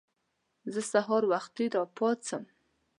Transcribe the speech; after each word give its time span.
زه 0.73 0.81
سهار 0.91 1.23
وختي 1.31 1.65
راپاڅم. 1.75 2.43